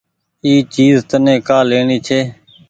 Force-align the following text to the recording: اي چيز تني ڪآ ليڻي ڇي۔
اي 0.45 0.53
چيز 0.75 0.95
تني 1.09 1.35
ڪآ 1.47 1.59
ليڻي 1.69 1.97
ڇي۔ 2.07 2.19